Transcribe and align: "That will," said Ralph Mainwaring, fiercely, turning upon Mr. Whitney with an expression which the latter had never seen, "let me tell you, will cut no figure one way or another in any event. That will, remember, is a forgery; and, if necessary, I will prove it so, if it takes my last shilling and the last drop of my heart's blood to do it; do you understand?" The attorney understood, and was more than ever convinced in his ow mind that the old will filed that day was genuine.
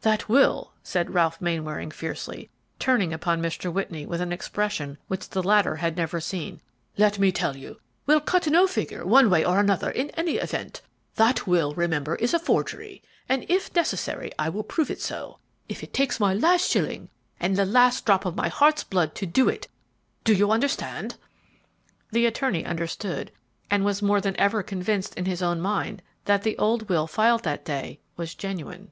"That 0.00 0.30
will," 0.30 0.72
said 0.82 1.12
Ralph 1.12 1.42
Mainwaring, 1.42 1.90
fiercely, 1.90 2.48
turning 2.78 3.12
upon 3.12 3.42
Mr. 3.42 3.70
Whitney 3.70 4.06
with 4.06 4.18
an 4.22 4.32
expression 4.32 4.96
which 5.08 5.28
the 5.28 5.42
latter 5.42 5.76
had 5.76 5.94
never 5.94 6.22
seen, 6.22 6.62
"let 6.96 7.18
me 7.18 7.30
tell 7.30 7.54
you, 7.54 7.78
will 8.06 8.18
cut 8.20 8.46
no 8.46 8.66
figure 8.66 9.04
one 9.04 9.28
way 9.28 9.44
or 9.44 9.60
another 9.60 9.90
in 9.90 10.08
any 10.12 10.36
event. 10.36 10.80
That 11.16 11.46
will, 11.46 11.74
remember, 11.74 12.14
is 12.14 12.32
a 12.32 12.38
forgery; 12.38 13.02
and, 13.28 13.44
if 13.50 13.74
necessary, 13.74 14.32
I 14.38 14.48
will 14.48 14.62
prove 14.62 14.90
it 14.90 15.02
so, 15.02 15.38
if 15.68 15.82
it 15.82 15.92
takes 15.92 16.18
my 16.18 16.32
last 16.32 16.70
shilling 16.70 17.10
and 17.38 17.54
the 17.54 17.66
last 17.66 18.06
drop 18.06 18.24
of 18.24 18.34
my 18.34 18.48
heart's 18.48 18.84
blood 18.84 19.14
to 19.16 19.26
do 19.26 19.50
it; 19.50 19.68
do 20.24 20.32
you 20.32 20.50
understand?" 20.50 21.16
The 22.10 22.24
attorney 22.24 22.64
understood, 22.64 23.30
and 23.70 23.84
was 23.84 24.00
more 24.00 24.22
than 24.22 24.40
ever 24.40 24.62
convinced 24.62 25.12
in 25.16 25.26
his 25.26 25.42
ow 25.42 25.54
mind 25.56 26.00
that 26.24 26.40
the 26.42 26.56
old 26.56 26.88
will 26.88 27.06
filed 27.06 27.42
that 27.42 27.66
day 27.66 28.00
was 28.16 28.34
genuine. 28.34 28.90